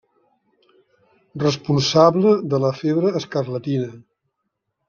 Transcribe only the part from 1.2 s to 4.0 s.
Responsable de la febre escarlatina.